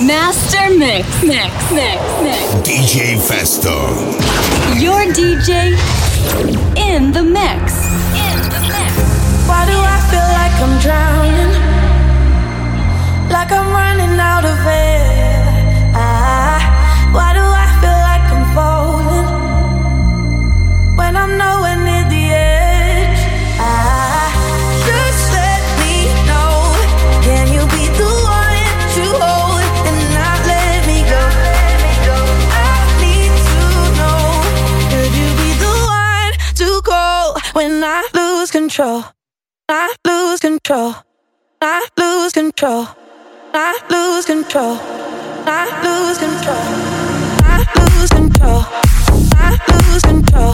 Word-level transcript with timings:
Master 0.00 0.76
Mix, 0.76 1.08
Mix, 1.22 1.48
Mix, 1.72 2.00
Mix. 2.20 2.38
DJ 2.68 3.16
Festo. 3.16 3.72
Your 4.78 5.00
DJ 5.14 5.72
in 6.76 7.12
the 7.12 7.22
mix. 7.22 7.80
In 8.12 8.36
the 8.52 8.60
mix. 8.68 8.92
Why 9.48 9.64
do 9.64 9.72
I 9.72 9.98
feel 10.12 10.28
like 10.36 10.52
I'm 10.60 10.76
drowning? 10.84 11.52
Like 13.32 13.50
I'm 13.50 13.72
running 13.72 14.20
out 14.20 14.44
of 14.44 14.55
when 37.56 37.82
I 37.82 38.06
lose 38.12 38.50
control? 38.50 39.02
I 39.66 39.94
lose 40.06 40.40
control. 40.40 40.94
I 41.62 41.88
lose 41.96 42.34
control. 42.34 42.86
I 43.54 43.80
lose 43.88 44.26
control. 44.26 44.76
I 45.46 45.64
lose 45.82 46.18
control. 46.18 46.64
I 47.48 47.64
lose 47.78 48.10
control. 48.10 48.60
I 49.40 49.56
lose 49.72 50.02
control. 50.02 50.52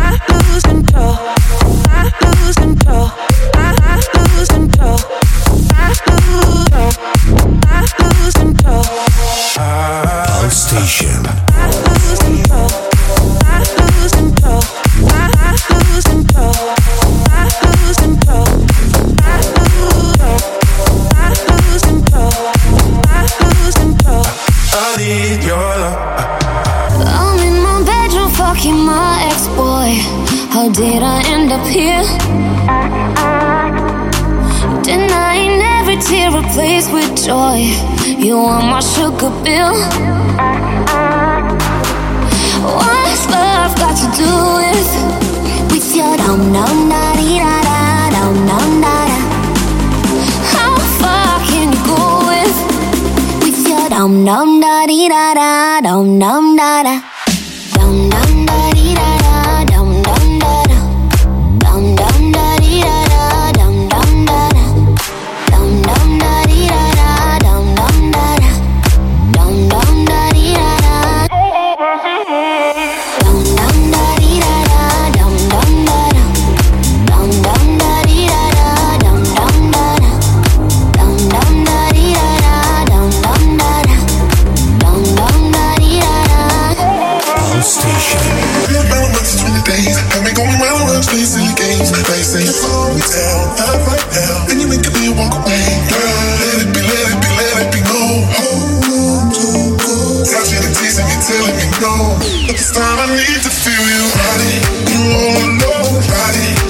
I 0.00 0.16
lose 0.32 0.62
control. 0.62 1.14
I 1.92 2.10
lose 2.22 2.56
control. 2.56 3.10
I 3.84 4.00
lose 4.16 4.48
control. 4.48 4.98
I 5.76 5.92
lose 6.08 6.70
I 7.66 7.84
lose 8.00 8.32
control. 8.32 8.84
Palstation. 9.56 11.33
Did 30.74 31.02
I 31.02 31.22
end 31.26 31.52
up 31.52 31.66
here? 31.66 32.02
Denying 34.82 35.60
every 35.78 35.96
tear 35.96 36.30
replaced 36.30 36.92
with 36.92 37.10
joy. 37.24 37.58
You 38.18 38.36
want 38.36 38.66
my 38.66 38.80
sugar 38.80 39.30
bill? 39.44 39.74
What's 42.78 43.24
love 43.30 43.72
got 43.76 43.94
to 44.02 44.08
do 44.22 44.30
with 44.60 44.90
with 45.70 45.96
your 45.96 46.16
dum 46.16 46.52
dum 46.52 46.88
da 46.88 47.04
dee 47.18 47.38
da 47.38 47.54
da 47.68 48.10
dum 48.14 48.34
dum 48.48 48.80
da 48.84 48.96
da? 49.10 49.18
How 50.54 50.74
far 51.00 51.38
can 51.48 51.72
you 51.72 51.82
go 51.86 52.02
with 52.30 52.58
with 53.44 53.68
your 53.68 53.88
dum 53.88 54.24
dum 54.24 54.60
da 54.60 54.86
dee 54.86 55.08
da 55.08 55.34
da 55.34 55.80
dum 55.80 56.18
dum 56.18 56.56
da 56.56 56.82
da 56.82 56.96
dum 57.74 58.10
dum 58.10 58.46
da 58.46 58.63
round 90.94 91.10
and 91.10 91.34
round, 91.34 91.56
games. 91.58 91.90
They 91.90 92.22
say 92.22 92.42
it's 92.46 92.62
all 92.62 92.94
we 92.94 93.02
tell, 93.02 93.40
not 93.58 93.78
right 93.86 94.06
now. 94.14 94.46
And 94.50 94.60
you 94.60 94.68
make 94.68 94.86
a 94.86 94.92
man 94.94 95.16
walk 95.18 95.34
away. 95.42 95.64
Girl, 95.90 96.22
let 96.38 96.62
it 96.62 96.70
be, 96.70 96.82
let 96.86 97.06
it 97.10 97.18
be, 97.18 97.30
let 97.34 97.54
it 97.66 97.68
be 97.74 97.80
known. 97.82 98.22
Home 98.30 99.30
to 99.34 99.46
go. 99.74 100.22
Touching 100.22 100.62
and 100.62 100.74
teasing 100.74 101.06
me, 101.06 101.16
telling 101.26 101.56
me 101.58 101.66
no. 101.82 102.14
But 102.46 102.54
this 102.54 102.70
time 102.70 102.98
I 102.98 103.06
need 103.10 103.42
to 103.42 103.50
feel 103.50 103.74
you. 103.74 104.04
Body, 104.14 104.54
you 104.92 105.02
alone. 105.02 105.58
Body, 106.06 106.63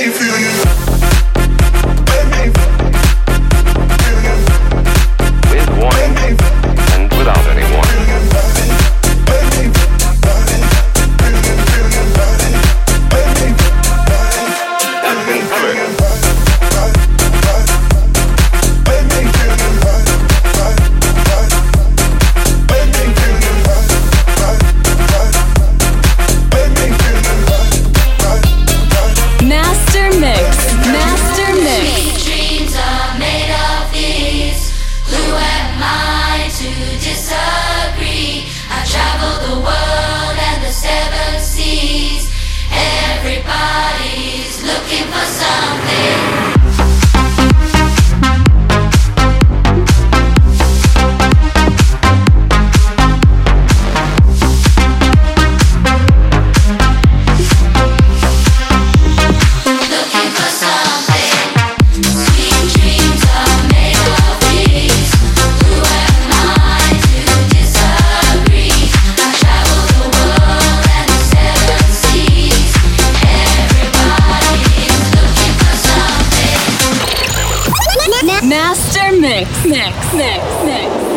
if 0.00 0.20
you 0.20 0.37
Master 78.48 79.12
Mix, 79.20 79.66
Mix, 79.66 80.14
Mix, 80.14 80.42
Mix. 80.64 81.07